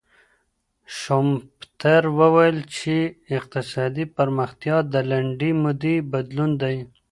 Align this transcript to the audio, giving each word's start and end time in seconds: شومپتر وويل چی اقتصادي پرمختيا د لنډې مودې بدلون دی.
شومپتر 0.99 2.01
وويل 2.19 2.57
چی 2.75 2.97
اقتصادي 3.37 4.05
پرمختيا 4.15 4.77
د 4.93 4.95
لنډې 5.09 5.51
مودې 5.61 5.95
بدلون 6.11 6.51
دی. 6.61 6.77